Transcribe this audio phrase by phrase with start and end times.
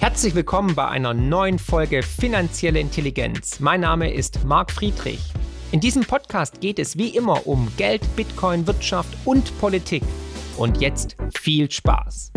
[0.00, 3.60] Herzlich willkommen bei einer neuen Folge Finanzielle Intelligenz.
[3.60, 5.20] Mein Name ist Marc Friedrich.
[5.72, 10.02] In diesem Podcast geht es wie immer um Geld, Bitcoin, Wirtschaft und Politik.
[10.56, 12.32] Und jetzt viel Spaß.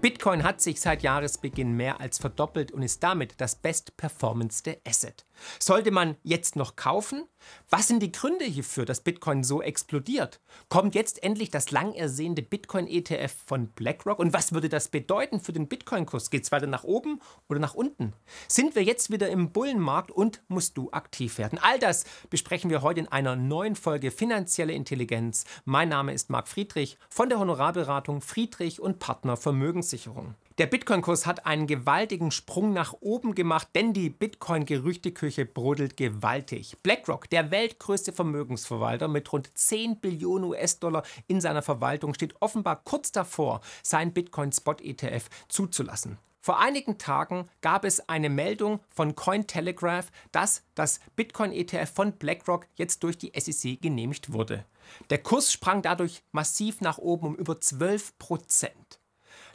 [0.00, 5.24] Bitcoin hat sich seit Jahresbeginn mehr als verdoppelt und ist damit das bestperformendste Asset.
[5.58, 7.24] Sollte man jetzt noch kaufen?
[7.70, 10.40] Was sind die Gründe hierfür, dass Bitcoin so explodiert?
[10.68, 14.18] Kommt jetzt endlich das lang ersehnte Bitcoin-ETF von BlackRock?
[14.18, 16.30] Und was würde das bedeuten für den Bitcoin-Kurs?
[16.30, 18.12] Geht es weiter nach oben oder nach unten?
[18.48, 21.58] Sind wir jetzt wieder im Bullenmarkt und musst du aktiv werden?
[21.60, 25.44] All das besprechen wir heute in einer neuen Folge Finanzielle Intelligenz.
[25.64, 30.34] Mein Name ist Marc Friedrich von der Honorarberatung Friedrich und Partner Vermögenssicherung.
[30.58, 36.76] Der Bitcoin-Kurs hat einen gewaltigen Sprung nach oben gemacht, denn die Bitcoin-Gerüchteküche brodelt gewaltig.
[36.82, 43.12] BlackRock, der weltgrößte Vermögensverwalter mit rund 10 Billionen US-Dollar in seiner Verwaltung, steht offenbar kurz
[43.12, 46.18] davor, sein Bitcoin-Spot-ETF zuzulassen.
[46.40, 53.04] Vor einigen Tagen gab es eine Meldung von Cointelegraph, dass das Bitcoin-ETF von BlackRock jetzt
[53.04, 54.64] durch die SEC genehmigt wurde.
[55.10, 58.97] Der Kurs sprang dadurch massiv nach oben um über 12 Prozent.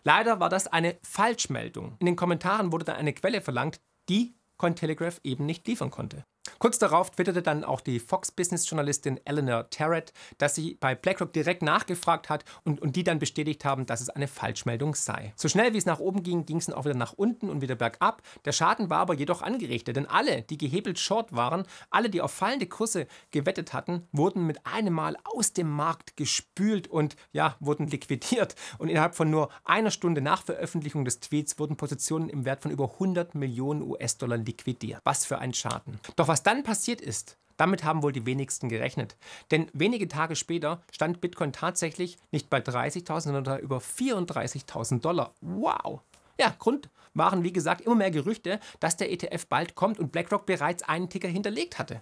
[0.03, 1.95] Leider war das eine Falschmeldung.
[1.99, 6.25] In den Kommentaren wurde dann eine Quelle verlangt, die Cointelegraph eben nicht liefern konnte.
[6.59, 12.30] Kurz darauf twitterte dann auch die Fox-Business-Journalistin Eleanor Terrett, dass sie bei BlackRock direkt nachgefragt
[12.30, 15.33] hat und, und die dann bestätigt haben, dass es eine Falschmeldung sei.
[15.36, 17.61] So schnell wie es nach oben ging, ging es dann auch wieder nach unten und
[17.61, 18.21] wieder bergab.
[18.45, 22.31] Der Schaden war aber jedoch angerichtet, denn alle, die gehebelt short waren, alle, die auf
[22.31, 27.88] fallende Kurse gewettet hatten, wurden mit einem Mal aus dem Markt gespült und ja, wurden
[27.88, 28.55] liquidiert.
[28.77, 32.71] Und innerhalb von nur einer Stunde nach Veröffentlichung des Tweets wurden Positionen im Wert von
[32.71, 35.02] über 100 Millionen US-Dollar liquidiert.
[35.03, 35.99] Was für ein Schaden.
[36.16, 39.16] Doch was dann passiert ist, damit haben wohl die wenigsten gerechnet.
[39.52, 45.36] Denn wenige Tage später stand Bitcoin tatsächlich nicht bei 30.000, sondern über 34.000 Dollar.
[45.42, 46.02] Wow!
[46.39, 50.48] Ja, Grund waren wie gesagt immer mehr Gerüchte, dass der ETF bald kommt und BlackRock
[50.48, 52.02] bereits einen Ticker hinterlegt hatte.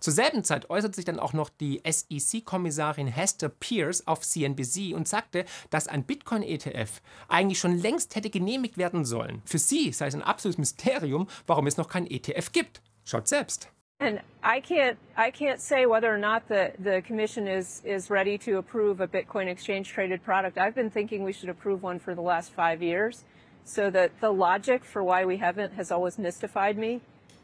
[0.00, 5.06] Zur selben Zeit äußert sich dann auch noch die SEC-Kommissarin Hester Pierce auf CNBC und
[5.06, 9.42] sagte, dass ein Bitcoin-ETF eigentlich schon längst hätte genehmigt werden sollen.
[9.44, 12.80] Für sie sei es ein absolutes Mysterium, warum es noch kein ETF gibt.
[13.04, 13.68] Selbst.
[14.00, 18.36] And I can't, I can't say whether or not the, the commission is, is ready
[18.38, 20.58] to approve a Bitcoin exchange traded product.
[20.58, 23.24] I've been thinking we should approve one for the last five years.
[23.66, 27.00] So that the logic for why we haven't has always mystified me.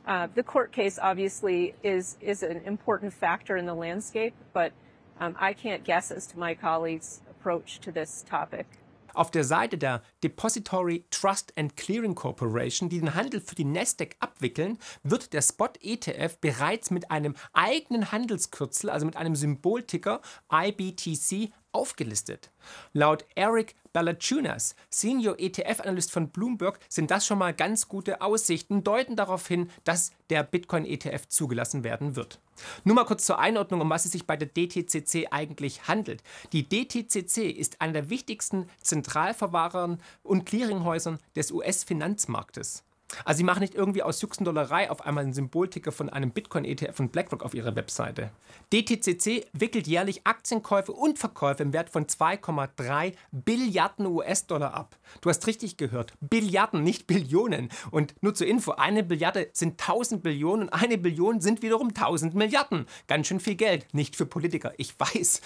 [0.06, 4.72] Uh, the court case obviously is, is an important factor in the landscape, but
[5.18, 8.66] um, I can't guess as to my colleagues' approach to this topic.
[9.14, 14.16] Auf der Seite der Depository Trust and Clearing Corporation, die den Handel für die Nasdaq
[14.20, 20.20] abwickeln, wird der Spot ETF bereits mit einem eigenen Handelskürzel, also mit einem Symbolticker
[20.52, 22.50] IBTC aufgelistet.
[22.92, 29.16] Laut Eric Balachunas, Senior ETF-Analyst von Bloomberg, sind das schon mal ganz gute Aussichten, deuten
[29.16, 32.40] darauf hin, dass der Bitcoin-ETF zugelassen werden wird.
[32.84, 36.22] Nur mal kurz zur Einordnung, um was es sich bei der DTCC eigentlich handelt.
[36.52, 42.84] Die DTCC ist einer der wichtigsten Zentralverwahrern und Clearinghäusern des US-Finanzmarktes.
[43.24, 47.08] Also sie machen nicht irgendwie aus Juxendollerei auf einmal einen Symbolticker von einem Bitcoin-ETF von
[47.08, 48.30] BlackRock auf ihrer Webseite.
[48.72, 54.96] DTCC wickelt jährlich Aktienkäufe und Verkäufe im Wert von 2,3 Billiarden US-Dollar ab.
[55.20, 57.70] Du hast richtig gehört, Billiarden, nicht Billionen.
[57.90, 62.34] Und nur zur Info, eine Billiarde sind 1000 Billionen und eine Billion sind wiederum 1000
[62.34, 62.86] Milliarden.
[63.06, 65.40] Ganz schön viel Geld, nicht für Politiker, ich weiß.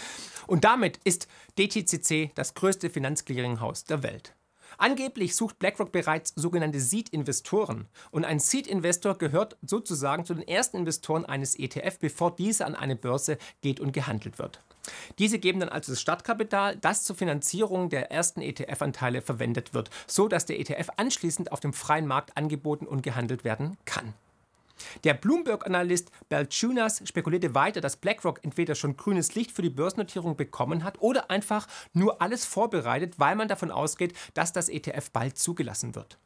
[0.46, 4.34] Und damit ist DTCC das größte Finanzclearinghaus der Welt.
[4.84, 7.88] Angeblich sucht BlackRock bereits sogenannte Seed-Investoren.
[8.10, 12.94] Und ein Seed-Investor gehört sozusagen zu den ersten Investoren eines ETF, bevor dieser an eine
[12.94, 14.60] Börse geht und gehandelt wird.
[15.18, 20.28] Diese geben dann also das Startkapital, das zur Finanzierung der ersten ETF-Anteile verwendet wird, so
[20.28, 24.12] dass der ETF anschließend auf dem freien Markt angeboten und gehandelt werden kann.
[25.04, 30.84] Der Bloomberg-Analyst Balchunas spekulierte weiter, dass BlackRock entweder schon grünes Licht für die Börsennotierung bekommen
[30.84, 35.94] hat oder einfach nur alles vorbereitet, weil man davon ausgeht, dass das ETF bald zugelassen
[35.94, 36.18] wird.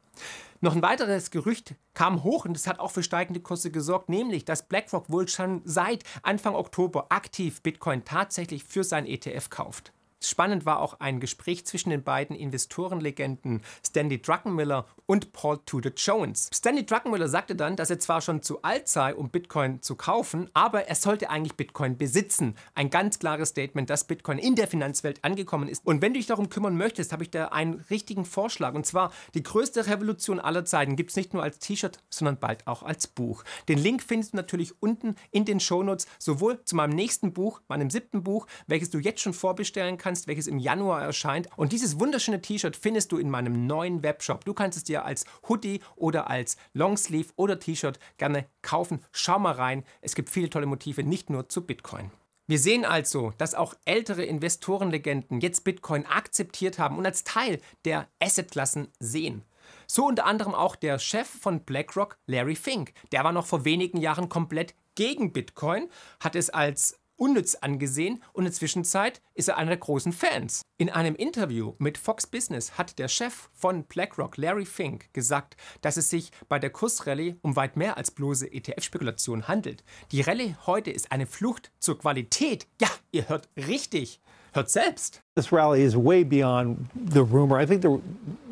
[0.61, 4.43] Noch ein weiteres Gerücht kam hoch und das hat auch für steigende Kurse gesorgt, nämlich
[4.43, 9.93] dass BlackRock wohl schon seit Anfang Oktober aktiv Bitcoin tatsächlich für sein ETF kauft.
[10.21, 16.49] Spannend war auch ein Gespräch zwischen den beiden Investorenlegenden Stanley Druckenmiller und Paul Tudor Jones.
[16.53, 20.49] Stanley Druckenmiller sagte dann, dass er zwar schon zu alt sei, um Bitcoin zu kaufen,
[20.53, 22.55] aber er sollte eigentlich Bitcoin besitzen.
[22.75, 25.85] Ein ganz klares Statement, dass Bitcoin in der Finanzwelt angekommen ist.
[25.85, 28.73] Und wenn du dich darum kümmern möchtest, habe ich da einen richtigen Vorschlag.
[28.73, 32.67] Und zwar die größte Revolution aller Zeiten gibt es nicht nur als T-Shirt, sondern bald
[32.67, 33.45] auch als Buch.
[33.69, 37.89] Den Link findest du natürlich unten in den Shownotes, sowohl zu meinem nächsten Buch, meinem
[37.89, 41.47] siebten Buch, welches du jetzt schon vorbestellen kannst, kannst, welches im Januar erscheint.
[41.55, 44.43] Und dieses wunderschöne T-Shirt findest du in meinem neuen Webshop.
[44.43, 49.05] Du kannst es dir als Hoodie oder als Longsleeve oder T-Shirt gerne kaufen.
[49.11, 49.83] Schau mal rein.
[50.01, 52.09] Es gibt viele tolle Motive, nicht nur zu Bitcoin.
[52.47, 58.07] Wir sehen also, dass auch ältere Investorenlegenden jetzt Bitcoin akzeptiert haben und als Teil der
[58.19, 59.43] Assetklassen sehen.
[59.85, 62.93] So unter anderem auch der Chef von BlackRock, Larry Fink.
[63.11, 65.87] Der war noch vor wenigen Jahren komplett gegen Bitcoin,
[66.19, 70.61] hat es als unnütz angesehen und in der Zwischenzeit ist er einer der großen Fans.
[70.77, 75.97] In einem Interview mit Fox Business hat der Chef von BlackRock, Larry Fink, gesagt, dass
[75.97, 79.83] es sich bei der Kursrallye um weit mehr als bloße ETF-Spekulation handelt.
[80.11, 82.67] Die Rallye heute ist eine Flucht zur Qualität.
[82.81, 84.19] Ja, ihr hört richtig.
[84.51, 85.21] Hört selbst.
[85.35, 87.61] This rally is way beyond the rumor.
[87.61, 87.99] I think the,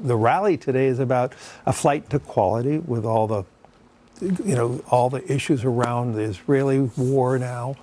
[0.04, 1.36] the rally today is about
[1.66, 3.46] a flight to quality with all the
[4.22, 7.76] you know all the issues around the Israeli war now.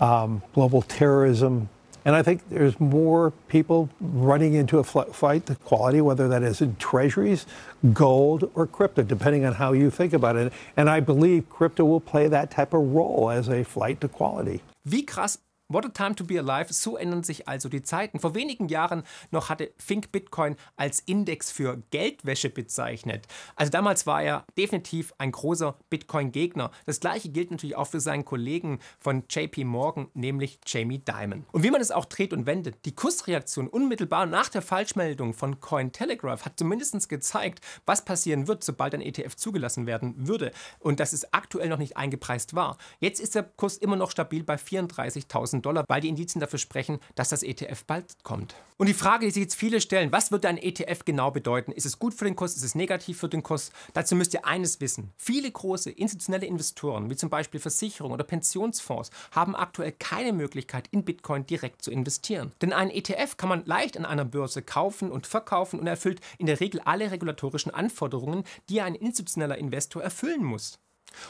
[0.00, 1.68] Um, global terrorism.
[2.04, 6.62] And I think there's more people running into a fight to quality, whether that is
[6.62, 7.44] in treasuries,
[7.92, 10.52] gold, or crypto, depending on how you think about it.
[10.76, 14.62] And I believe crypto will play that type of role as a flight to quality.
[14.86, 15.38] Wie krass
[15.70, 18.20] What a time to be alive, so ändern sich also die Zeiten.
[18.20, 23.26] Vor wenigen Jahren noch hatte Fink Bitcoin als Index für Geldwäsche bezeichnet.
[23.54, 26.70] Also damals war er definitiv ein großer Bitcoin-Gegner.
[26.86, 31.44] Das gleiche gilt natürlich auch für seinen Kollegen von JP Morgan, nämlich Jamie Dimon.
[31.52, 35.60] Und wie man es auch dreht und wendet, die Kursreaktion unmittelbar nach der Falschmeldung von
[35.60, 40.50] Cointelegraph hat zumindest gezeigt, was passieren wird, sobald ein ETF zugelassen werden würde.
[40.78, 42.78] Und dass es aktuell noch nicht eingepreist war.
[43.00, 46.58] Jetzt ist der Kurs immer noch stabil bei 34.000 1000 Dollar, weil die Indizien dafür
[46.58, 48.54] sprechen, dass das ETF bald kommt.
[48.76, 51.72] Und die Frage, die sich jetzt viele stellen, was wird ein ETF genau bedeuten?
[51.72, 52.56] Ist es gut für den Kurs?
[52.56, 53.72] Ist es negativ für den Kurs?
[53.92, 55.12] Dazu müsst ihr eines wissen.
[55.16, 61.04] Viele große institutionelle Investoren, wie zum Beispiel Versicherungen oder Pensionsfonds, haben aktuell keine Möglichkeit, in
[61.04, 62.52] Bitcoin direkt zu investieren.
[62.62, 66.46] Denn einen ETF kann man leicht an einer Börse kaufen und verkaufen und erfüllt in
[66.46, 70.78] der Regel alle regulatorischen Anforderungen, die ein institutioneller Investor erfüllen muss.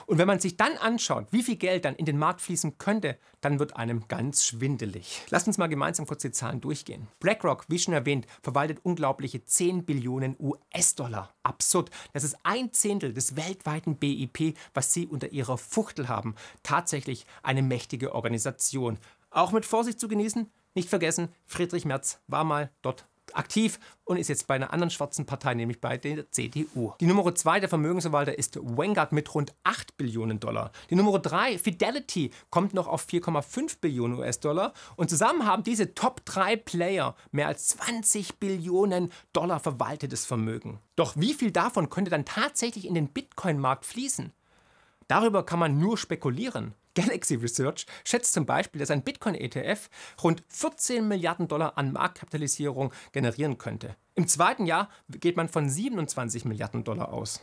[0.07, 3.19] Und wenn man sich dann anschaut, wie viel Geld dann in den Markt fließen könnte,
[3.41, 5.23] dann wird einem ganz schwindelig.
[5.31, 7.09] Lasst uns mal gemeinsam kurz die Zahlen durchgehen.
[7.21, 11.35] BlackRock, wie schon erwähnt, verwaltet unglaubliche 10 Billionen US-Dollar.
[11.43, 11.91] Absurd.
[12.13, 16.35] Das ist ein Zehntel des weltweiten BIP, was sie unter ihrer Fuchtel haben.
[16.63, 18.99] Tatsächlich eine mächtige Organisation.
[19.31, 20.51] Auch mit Vorsicht zu genießen.
[20.75, 25.27] Nicht vergessen, Friedrich Merz war mal dort aktiv und ist jetzt bei einer anderen schwarzen
[25.27, 26.93] Partei, nämlich bei der CDU.
[27.01, 30.73] Die Nummer 2 der Vermögensverwalter ist Vanguard mit rund 8 Billionen Dollar.
[30.91, 34.73] Die Nummer 3, Fidelity, kommt noch auf 4,5 Billionen US-Dollar.
[34.97, 40.79] Und zusammen haben diese Top 3 Player mehr als 20 Billionen Dollar verwaltetes Vermögen.
[40.97, 44.33] Doch wie viel davon könnte dann tatsächlich in den Bitcoin-Markt fließen?
[45.09, 46.75] Darüber kann man nur spekulieren.
[46.99, 49.89] Galaxy Research schätzt zum Beispiel, dass ein Bitcoin-ETF
[50.25, 53.95] rund 14 Milliarden Dollar an Marktkapitalisierung generieren könnte.
[54.17, 57.41] Im zweiten Jahr geht man von 27 Milliarden Dollar aus.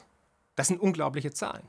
[0.56, 1.64] Das sind unglaubliche Zahlen.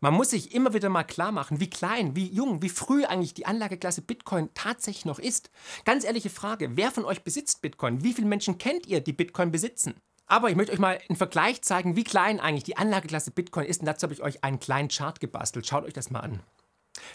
[0.00, 3.32] Man muss sich immer wieder mal klar machen, wie klein, wie jung, wie früh eigentlich
[3.32, 5.50] die Anlageklasse Bitcoin tatsächlich noch ist.
[5.86, 8.04] Ganz ehrliche Frage, wer von euch besitzt Bitcoin?
[8.04, 9.94] Wie viele Menschen kennt ihr, die Bitcoin besitzen?
[10.26, 13.80] Aber ich möchte euch mal einen Vergleich zeigen, wie klein eigentlich die Anlageklasse Bitcoin ist.
[13.80, 15.66] Und dazu habe ich euch einen kleinen Chart gebastelt.
[15.66, 16.40] Schaut euch das mal an.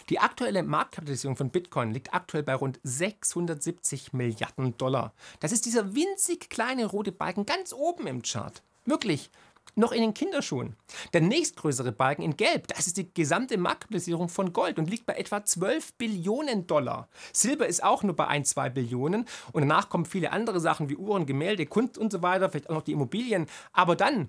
[0.08, 5.12] Die aktuelle Marktkapitalisierung von Bitcoin liegt aktuell bei rund 670 Milliarden Dollar.
[5.40, 8.62] Das ist dieser winzig kleine rote Balken ganz oben im Chart.
[8.84, 9.30] Wirklich,
[9.74, 10.76] noch in den Kinderschuhen.
[11.12, 15.14] Der nächstgrößere Balken in Gelb, das ist die gesamte Marktkapitalisierung von Gold und liegt bei
[15.14, 17.08] etwa 12 Billionen Dollar.
[17.32, 20.96] Silber ist auch nur bei 1, 2 Billionen und danach kommen viele andere Sachen wie
[20.96, 23.46] Uhren, Gemälde, Kunst und so weiter, vielleicht auch noch die Immobilien.
[23.72, 24.28] Aber dann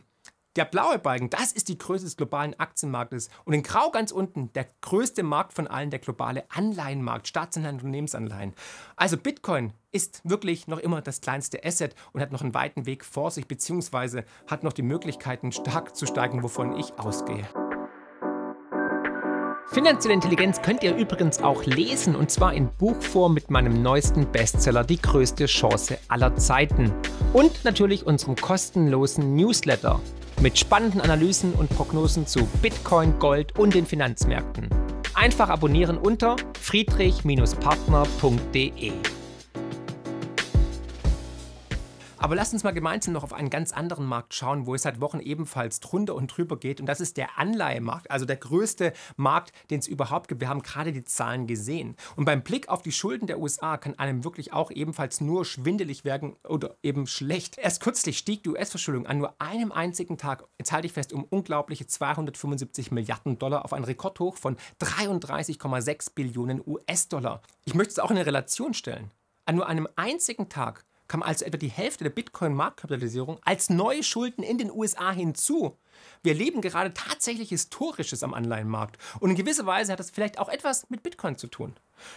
[0.58, 3.30] der blaue Balken, das ist die Größe des globalen Aktienmarktes.
[3.46, 7.82] Und in Grau ganz unten, der größte Markt von allen, der globale Anleihenmarkt, Staatsanleihen und
[7.82, 8.54] Unternehmensanleihen.
[8.96, 13.06] Also Bitcoin ist wirklich noch immer das kleinste Asset und hat noch einen weiten Weg
[13.06, 17.48] vor sich, beziehungsweise hat noch die Möglichkeiten, stark zu steigen, wovon ich ausgehe.
[19.70, 24.84] Finanzielle Intelligenz könnt ihr übrigens auch lesen und zwar in Buchform mit meinem neuesten Bestseller
[24.84, 26.94] Die größte Chance aller Zeiten
[27.34, 30.00] und natürlich unserem kostenlosen Newsletter
[30.42, 34.70] mit spannenden Analysen und Prognosen zu Bitcoin, Gold und den Finanzmärkten.
[35.14, 38.92] Einfach abonnieren unter friedrich-partner.de.
[42.20, 45.02] Aber lasst uns mal gemeinsam noch auf einen ganz anderen Markt schauen, wo es seit
[45.02, 46.80] Wochen ebenfalls drunter und drüber geht.
[46.80, 50.42] Und das ist der Anleihemarkt, also der größte Markt, den es überhaupt gibt.
[50.42, 51.96] Wir haben gerade die Zahlen gesehen.
[52.16, 56.06] Und beim Blick auf die Schulden der USA kann einem wirklich auch ebenfalls nur schwindelig
[56.06, 57.58] werden oder eben schlecht.
[57.60, 61.24] Erst kürzlich stieg die US-Verschuldung an nur einem einzigen Tag, jetzt halte ich fest, um
[61.24, 67.42] unglaubliche 275 Milliarden Dollar auf einen Rekordhoch von 33,6 Billionen US-Dollar.
[67.66, 69.12] Ich möchte es auch in eine Relation stellen.
[69.46, 74.44] An nur einem einzigen Tag kam also etwa die Hälfte der Bitcoin-Marktkapitalisierung als neue Schulden
[74.44, 75.78] in den USA hinzu.
[76.24, 78.98] Wir erleben gerade tatsächlich Historisches am Anleihenmarkt.
[79.20, 81.76] Und in gewisser Weise hat das vielleicht auch etwas mit Bitcoin zu tun.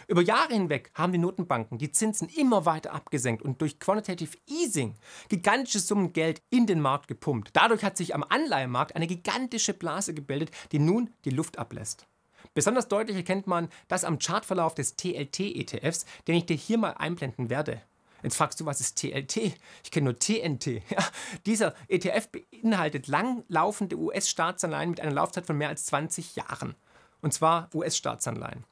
[0.09, 4.94] Über Jahre hinweg haben die Notenbanken die Zinsen immer weiter abgesenkt und durch Quantitative Easing
[5.28, 7.50] gigantische Summen Geld in den Markt gepumpt.
[7.54, 12.06] Dadurch hat sich am Anleihenmarkt eine gigantische Blase gebildet, die nun die Luft ablässt.
[12.52, 17.49] Besonders deutlich erkennt man das am Chartverlauf des TLT-ETFs, den ich dir hier mal einblenden
[17.49, 17.80] werde.
[18.23, 19.37] Jetzt fragst du, was ist TLT?
[19.85, 20.83] Ich kenne nur TNT.
[20.91, 21.05] Ja,
[21.47, 26.75] dieser ETF beinhaltet langlaufende US-Staatsanleihen mit einer Laufzeit von mehr als 20 Jahren.
[27.21, 28.65] Und zwar US-Staatsanleihen.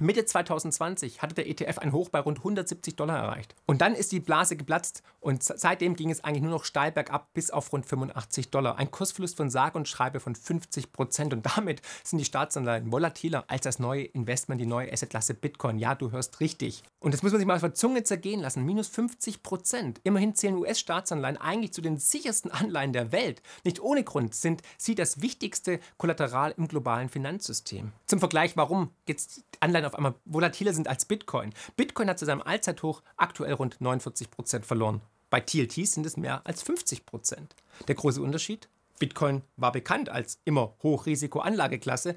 [0.00, 3.54] Mitte 2020 hatte der ETF ein Hoch bei rund 170 Dollar erreicht.
[3.66, 7.32] Und dann ist die Blase geplatzt und seitdem ging es eigentlich nur noch steil bergab
[7.34, 8.78] bis auf rund 85 Dollar.
[8.78, 11.32] Ein Kursverlust von sage und schreibe von 50 Prozent.
[11.32, 15.78] Und damit sind die Staatsanleihen volatiler als das neue Investment, die neue Assetklasse Bitcoin.
[15.78, 16.82] Ja, du hörst richtig.
[17.00, 18.64] Und das muss man sich mal auf der Zunge zergehen lassen.
[18.64, 20.00] Minus 50 Prozent.
[20.04, 23.42] Immerhin zählen US-Staatsanleihen eigentlich zu den sichersten Anleihen der Welt.
[23.64, 27.92] Nicht ohne Grund sind sie das wichtigste Kollateral im globalen Finanzsystem.
[28.06, 31.52] Zum Vergleich, warum jetzt Anleihen Anleihen auf einmal volatiler sind als Bitcoin.
[31.76, 35.00] Bitcoin hat zu seinem Allzeithoch aktuell rund 49 Prozent verloren.
[35.30, 37.54] Bei TLTs sind es mehr als 50 Prozent.
[37.88, 38.68] Der große Unterschied?
[38.98, 42.14] Bitcoin war bekannt als immer Hochrisiko-Anlageklasse.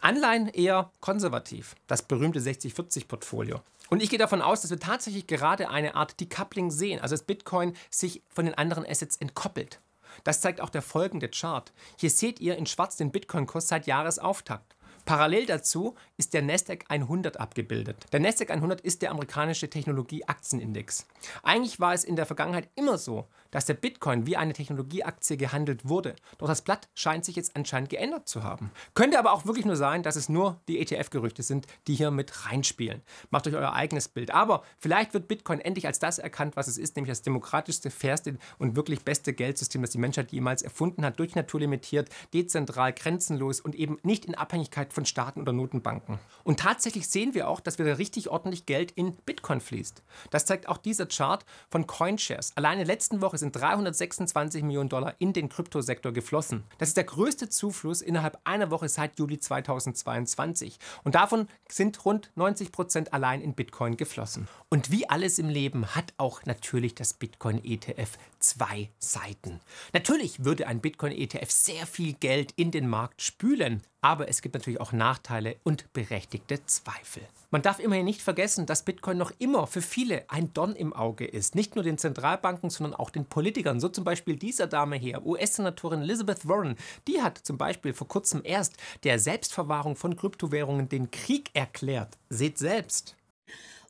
[0.00, 1.76] Anleihen eher konservativ.
[1.86, 3.60] Das berühmte 60-40-Portfolio.
[3.88, 7.22] Und ich gehe davon aus, dass wir tatsächlich gerade eine Art Decoupling sehen, also dass
[7.22, 9.80] Bitcoin sich von den anderen Assets entkoppelt.
[10.24, 11.72] Das zeigt auch der folgende Chart.
[11.96, 14.75] Hier seht ihr in schwarz den Bitcoin-Kurs seit Jahresauftakt.
[15.06, 18.06] Parallel dazu ist der Nasdaq 100 abgebildet.
[18.12, 21.06] Der Nasdaq 100 ist der amerikanische Technologie-Aktienindex.
[21.44, 25.88] Eigentlich war es in der Vergangenheit immer so, dass der Bitcoin wie eine Technologieaktie gehandelt
[25.88, 26.16] wurde.
[26.38, 28.72] Doch das Blatt scheint sich jetzt anscheinend geändert zu haben.
[28.94, 32.46] Könnte aber auch wirklich nur sein, dass es nur die ETF-Gerüchte sind, die hier mit
[32.46, 33.02] reinspielen.
[33.30, 34.32] Macht euch euer eigenes Bild.
[34.32, 38.38] Aber vielleicht wird Bitcoin endlich als das erkannt, was es ist, nämlich das demokratischste, fairste
[38.58, 43.76] und wirklich beste Geldsystem, das die Menschheit jemals erfunden hat, durch naturlimitiert, dezentral, grenzenlos und
[43.76, 46.18] eben nicht in Abhängigkeit von Staaten oder Notenbanken.
[46.42, 50.02] Und tatsächlich sehen wir auch, dass wieder richtig ordentlich Geld in Bitcoin fließt.
[50.30, 52.56] Das zeigt auch dieser Chart von CoinShares.
[52.56, 56.64] Alleine letzten Woche sind 326 Millionen Dollar in den Kryptosektor geflossen.
[56.78, 60.78] Das ist der größte Zufluss innerhalb einer Woche seit Juli 2022.
[61.04, 64.48] Und davon sind rund 90 Prozent allein in Bitcoin geflossen.
[64.70, 69.60] Und wie alles im Leben hat auch natürlich das Bitcoin-ETF zwei Seiten.
[69.92, 74.80] Natürlich würde ein Bitcoin-ETF sehr viel Geld in den Markt spülen, aber es gibt natürlich
[74.80, 77.22] auch Nachteile und berechtigte Zweifel.
[77.50, 81.24] Man darf immerhin nicht vergessen, dass Bitcoin noch immer für viele ein Dorn im Auge
[81.24, 81.54] ist.
[81.54, 83.78] Nicht nur den Zentralbanken, sondern auch den Politikern.
[83.80, 86.76] So zum Beispiel dieser Dame hier, US-Senatorin Elizabeth Warren.
[87.06, 88.74] Die hat zum Beispiel vor kurzem erst
[89.04, 92.18] der Selbstverwahrung von Kryptowährungen den Krieg erklärt.
[92.28, 93.16] Seht selbst.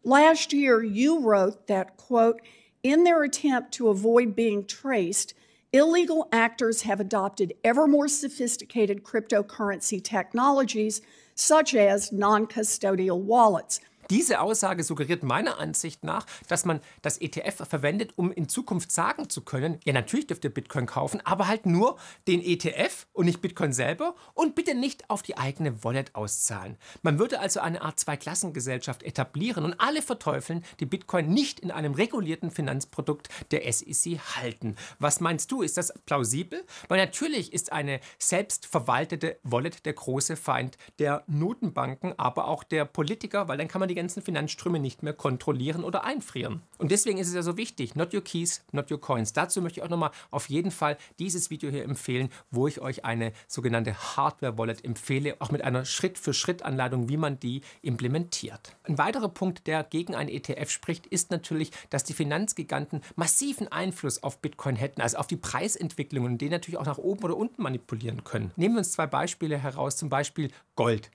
[0.02, 2.40] Last year you wrote that, quote,
[2.82, 5.34] in their attempt to avoid being traced,
[5.72, 11.00] illegal actors have adopted ever more sophisticated cryptocurrency technologies,
[11.34, 13.80] such as non custodial wallets.
[14.10, 19.28] Diese Aussage suggeriert meiner Ansicht nach, dass man das ETF verwendet, um in Zukunft sagen
[19.28, 21.96] zu können, ja natürlich dürft ihr Bitcoin kaufen, aber halt nur
[22.28, 26.76] den ETF und nicht Bitcoin selber und bitte nicht auf die eigene Wallet auszahlen.
[27.02, 31.94] Man würde also eine Art Zweiklassengesellschaft etablieren und alle verteufeln, die Bitcoin nicht in einem
[31.94, 34.76] regulierten Finanzprodukt der SEC halten.
[34.98, 36.64] Was meinst du, ist das plausibel?
[36.88, 43.48] Weil natürlich ist eine selbstverwaltete Wallet der große Feind der Notenbanken, aber auch der Politiker,
[43.48, 46.62] weil dann kann man die ganzen Finanzströme nicht mehr kontrollieren oder einfrieren.
[46.78, 49.32] Und deswegen ist es ja so wichtig, not your keys, not your coins.
[49.32, 53.04] Dazu möchte ich auch nochmal auf jeden Fall dieses Video hier empfehlen, wo ich euch
[53.04, 58.76] eine sogenannte Hardware-Wallet empfehle, auch mit einer Schritt-für-Schritt-Anleitung, wie man die implementiert.
[58.84, 64.22] Ein weiterer Punkt, der gegen ein ETF spricht, ist natürlich, dass die Finanzgiganten massiven Einfluss
[64.22, 67.62] auf Bitcoin hätten, also auf die Preisentwicklungen, und den natürlich auch nach oben oder unten
[67.62, 68.52] manipulieren können.
[68.56, 71.10] Nehmen wir uns zwei Beispiele heraus, zum Beispiel Gold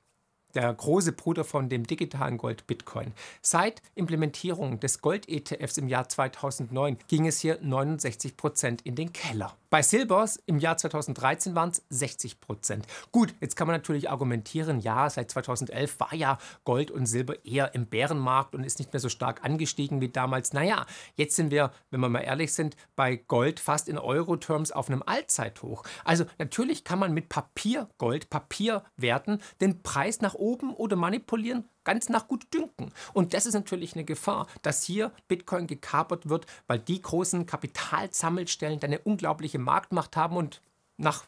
[0.55, 3.13] der große Bruder von dem digitalen Gold Bitcoin.
[3.41, 9.55] Seit Implementierung des Gold-ETFs im Jahr 2009 ging es hier 69 Prozent in den Keller.
[9.72, 12.86] Bei Silbers im Jahr 2013 waren es 60 Prozent.
[13.13, 17.74] Gut, jetzt kann man natürlich argumentieren, ja, seit 2011 war ja Gold und Silber eher
[17.74, 20.51] im Bärenmarkt und ist nicht mehr so stark angestiegen wie damals.
[20.51, 24.89] Naja, jetzt sind wir, wenn wir mal ehrlich sind, bei Gold fast in Euro-Terms auf
[24.89, 25.84] einem Allzeithoch.
[26.03, 32.27] Also natürlich kann man mit Papiergold, Papierwerten den Preis nach oben oder manipulieren ganz nach
[32.27, 32.91] gut dünken.
[33.13, 38.81] Und das ist natürlich eine Gefahr, dass hier Bitcoin gekapert wird, weil die großen Kapitalsammelstellen
[38.83, 40.62] eine unglaubliche Marktmacht haben und
[40.98, 41.25] nach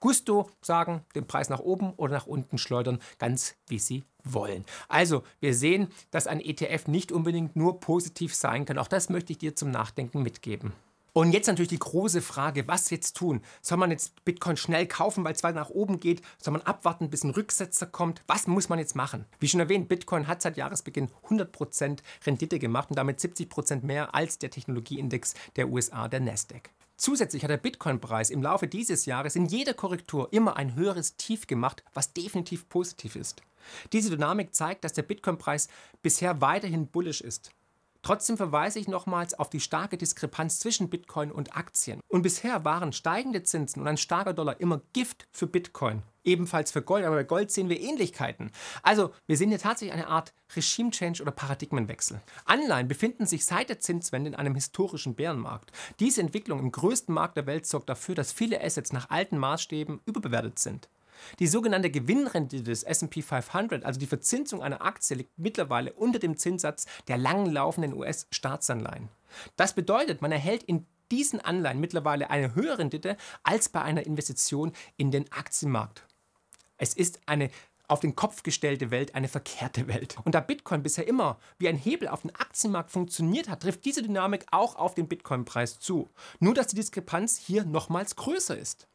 [0.00, 4.66] Gusto sagen, den Preis nach oben oder nach unten schleudern, ganz wie sie wollen.
[4.88, 8.76] Also, wir sehen, dass ein ETF nicht unbedingt nur positiv sein kann.
[8.76, 10.74] Auch das möchte ich dir zum Nachdenken mitgeben.
[11.16, 13.40] Und jetzt natürlich die große Frage, was jetzt tun?
[13.62, 16.22] Soll man jetzt Bitcoin schnell kaufen, weil es weiter nach oben geht?
[16.42, 18.24] Soll man abwarten, bis ein Rücksetzer kommt?
[18.26, 19.24] Was muss man jetzt machen?
[19.38, 24.40] Wie schon erwähnt, Bitcoin hat seit Jahresbeginn 100% Rendite gemacht und damit 70% mehr als
[24.40, 26.70] der Technologieindex der USA, der Nasdaq.
[26.96, 31.46] Zusätzlich hat der Bitcoin-Preis im Laufe dieses Jahres in jeder Korrektur immer ein höheres Tief
[31.46, 33.40] gemacht, was definitiv positiv ist.
[33.92, 35.68] Diese Dynamik zeigt, dass der Bitcoin-Preis
[36.02, 37.52] bisher weiterhin bullish ist.
[38.04, 42.00] Trotzdem verweise ich nochmals auf die starke Diskrepanz zwischen Bitcoin und Aktien.
[42.08, 46.02] Und bisher waren steigende Zinsen und ein starker Dollar immer Gift für Bitcoin.
[46.22, 48.50] Ebenfalls für Gold, aber bei Gold sehen wir Ähnlichkeiten.
[48.82, 52.20] Also, wir sehen hier tatsächlich eine Art Regime-Change oder Paradigmenwechsel.
[52.44, 55.72] Anleihen befinden sich seit der Zinswende in einem historischen Bärenmarkt.
[55.98, 60.02] Diese Entwicklung im größten Markt der Welt sorgt dafür, dass viele Assets nach alten Maßstäben
[60.04, 60.90] überbewertet sind.
[61.38, 66.36] Die sogenannte Gewinnrendite des SP 500, also die Verzinsung einer Aktie, liegt mittlerweile unter dem
[66.36, 69.08] Zinssatz der langlaufenden US-Staatsanleihen.
[69.56, 74.72] Das bedeutet, man erhält in diesen Anleihen mittlerweile eine höhere Rendite als bei einer Investition
[74.96, 76.06] in den Aktienmarkt.
[76.76, 77.50] Es ist eine
[77.86, 80.16] auf den Kopf gestellte Welt eine verkehrte Welt.
[80.24, 84.02] Und da Bitcoin bisher immer wie ein Hebel auf den Aktienmarkt funktioniert hat, trifft diese
[84.02, 86.10] Dynamik auch auf den Bitcoin-Preis zu.
[86.40, 88.88] Nur dass die Diskrepanz hier nochmals größer ist.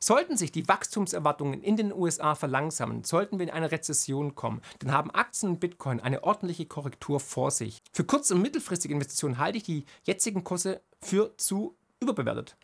[0.00, 4.92] Sollten sich die Wachstumserwartungen in den USA verlangsamen, sollten wir in eine Rezession kommen, dann
[4.92, 7.82] haben Aktien und Bitcoin eine ordentliche Korrektur vor sich.
[7.92, 12.56] Für kurz- und mittelfristige Investitionen halte ich die jetzigen Kurse für zu überbewertet.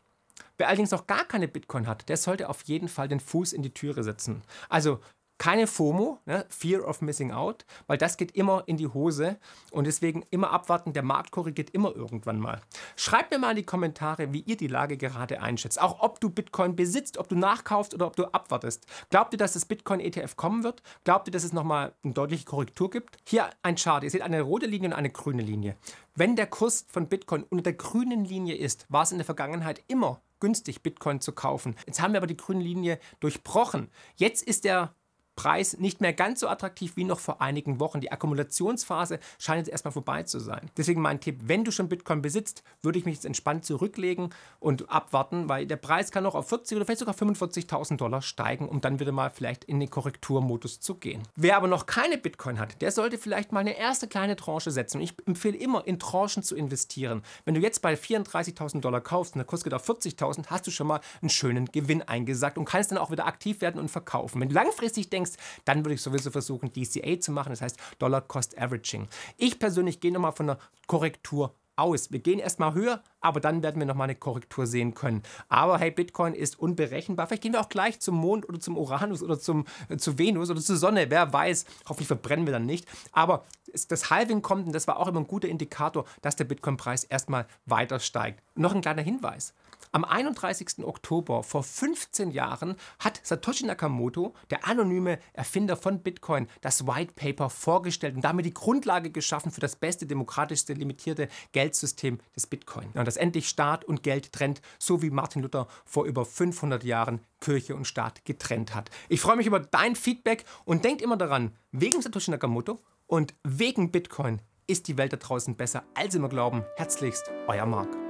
[0.58, 3.62] Wer allerdings noch gar keine Bitcoin hat, der sollte auf jeden Fall den Fuß in
[3.62, 4.42] die Türe setzen.
[4.68, 5.00] Also
[5.40, 6.44] keine FOMO, ne?
[6.50, 9.38] Fear of Missing Out, weil das geht immer in die Hose
[9.70, 12.60] und deswegen immer abwarten, der Markt korrigiert immer irgendwann mal.
[12.94, 15.80] Schreibt mir mal in die Kommentare, wie ihr die Lage gerade einschätzt.
[15.80, 18.84] Auch ob du Bitcoin besitzt, ob du nachkaufst oder ob du abwartest.
[19.08, 20.82] Glaubt ihr, dass das Bitcoin-ETF kommen wird?
[21.04, 23.16] Glaubt ihr, dass es nochmal eine deutliche Korrektur gibt?
[23.26, 24.04] Hier ein Chart.
[24.04, 25.74] Ihr seht eine rote Linie und eine grüne Linie.
[26.14, 29.82] Wenn der Kurs von Bitcoin unter der grünen Linie ist, war es in der Vergangenheit
[29.88, 31.76] immer günstig, Bitcoin zu kaufen.
[31.86, 33.90] Jetzt haben wir aber die grüne Linie durchbrochen.
[34.16, 34.94] Jetzt ist der
[35.36, 38.00] Preis nicht mehr ganz so attraktiv wie noch vor einigen Wochen.
[38.00, 40.70] Die Akkumulationsphase scheint jetzt erstmal vorbei zu sein.
[40.76, 44.90] Deswegen mein Tipp, wenn du schon Bitcoin besitzt, würde ich mich jetzt entspannt zurücklegen und
[44.90, 48.80] abwarten, weil der Preis kann noch auf 40 oder vielleicht sogar 45.000 Dollar steigen, um
[48.80, 51.22] dann wieder mal vielleicht in den Korrekturmodus zu gehen.
[51.36, 55.00] Wer aber noch keine Bitcoin hat, der sollte vielleicht mal eine erste kleine Tranche setzen.
[55.00, 57.22] Ich empfehle immer, in Tranchen zu investieren.
[57.44, 60.70] Wenn du jetzt bei 34.000 Dollar kaufst und der Kurs geht auf 40.000, hast du
[60.70, 64.40] schon mal einen schönen Gewinn eingesagt und kannst dann auch wieder aktiv werden und verkaufen.
[64.40, 67.78] Wenn du langfristig denkst, denkst, dann würde ich sowieso versuchen, DCA zu machen, das heißt
[67.98, 69.08] Dollar Cost Averaging.
[69.36, 72.12] Ich persönlich gehe nochmal von einer Korrektur aus.
[72.12, 75.22] Wir gehen erstmal höher, aber dann werden wir nochmal eine Korrektur sehen können.
[75.48, 77.26] Aber hey, Bitcoin ist unberechenbar.
[77.26, 80.50] Vielleicht gehen wir auch gleich zum Mond oder zum Uranus oder zum, äh, zu Venus
[80.50, 81.10] oder zur Sonne.
[81.10, 81.64] Wer weiß.
[81.88, 82.86] Hoffentlich verbrennen wir dann nicht.
[83.12, 83.44] Aber
[83.88, 87.46] das Halving kommt und das war auch immer ein guter Indikator, dass der Bitcoin-Preis erstmal
[87.64, 88.42] weiter steigt.
[88.54, 89.54] Noch ein kleiner Hinweis.
[89.92, 90.84] Am 31.
[90.84, 97.50] Oktober vor 15 Jahren hat Satoshi Nakamoto, der anonyme Erfinder von Bitcoin, das White Paper
[97.50, 102.90] vorgestellt und damit die Grundlage geschaffen für das beste, demokratischste, limitierte Geldsystem des Bitcoin.
[102.94, 107.20] Und das endlich Staat und Geld trennt, so wie Martin Luther vor über 500 Jahren
[107.40, 108.90] Kirche und Staat getrennt hat.
[109.08, 113.90] Ich freue mich über dein Feedback und denkt immer daran, wegen Satoshi Nakamoto und wegen
[113.90, 116.64] Bitcoin ist die Welt da draußen besser, als immer glauben.
[116.76, 118.09] Herzlichst, euer Marc.